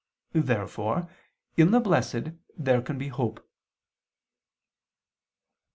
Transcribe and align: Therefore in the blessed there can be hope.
Therefore 0.33 1.07
in 1.57 1.69
the 1.69 1.79
blessed 1.79 2.31
there 2.57 2.81
can 2.81 2.97
be 2.97 3.09
hope. 3.09 3.47